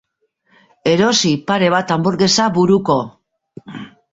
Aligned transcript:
Erosi 0.91 1.33
pare 1.51 1.69
bat 1.75 1.93
hanburgesa 1.97 2.49
buruko. 2.57 2.97